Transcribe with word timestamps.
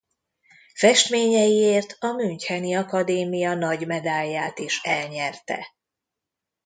Festményeiért 0.73 1.95
a 1.99 2.07
Müncheni 2.07 2.75
Akadémia 2.75 3.53
nagy 3.55 3.87
medálját 3.87 4.59
is 4.59 4.79
elnyerte. 4.83 5.67